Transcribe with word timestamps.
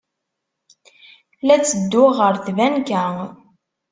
La 1.45 1.55
ttedduɣ 1.59 2.11
ɣer 2.19 2.35
tbanka. 2.45 3.05